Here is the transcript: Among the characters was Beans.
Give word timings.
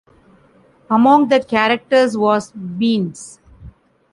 Among 0.89 1.27
the 1.27 1.43
characters 1.43 2.17
was 2.17 2.51
Beans. 2.51 3.39